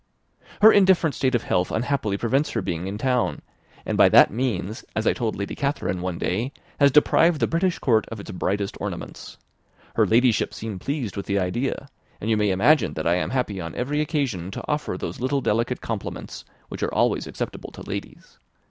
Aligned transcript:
"Her 0.63 0.71
indifferent 0.71 1.13
state 1.13 1.35
of 1.35 1.43
health 1.43 1.69
unhappily 1.69 2.17
prevents 2.17 2.49
her 2.53 2.63
being 2.63 2.87
in 2.87 2.97
town; 2.97 3.43
and 3.85 3.99
by 3.99 4.09
that 4.09 4.31
means, 4.33 4.83
as 4.95 5.05
I 5.05 5.13
told 5.13 5.35
Lady 5.35 5.53
Catherine 5.53 5.97
myself 5.97 6.03
one 6.03 6.17
day, 6.17 6.51
has 6.79 6.89
deprived 6.89 7.39
the 7.39 7.45
British 7.45 7.77
Court 7.77 8.07
of 8.07 8.19
its 8.19 8.31
brightest 8.31 8.75
ornament. 8.81 9.37
Her 9.95 10.07
Ladyship 10.07 10.55
seemed 10.55 10.81
pleased 10.81 11.15
with 11.15 11.27
the 11.27 11.37
idea; 11.37 11.87
and 12.19 12.31
you 12.31 12.35
may 12.35 12.49
imagine 12.49 12.93
that 12.93 13.05
I 13.05 13.13
am 13.17 13.29
happy 13.29 13.61
on 13.61 13.75
every 13.75 14.01
occasion 14.01 14.49
to 14.49 14.65
offer 14.67 14.97
those 14.97 15.19
little 15.19 15.39
delicate 15.39 15.81
compliments 15.81 16.45
which 16.67 16.81
are 16.81 16.91
always 16.91 17.27
acceptable 17.27 17.69
to 17.73 17.83
ladies. 17.83 18.39